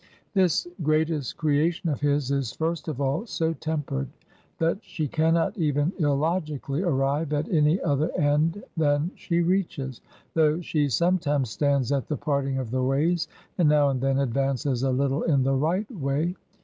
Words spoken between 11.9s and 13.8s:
at the parting of the ways, and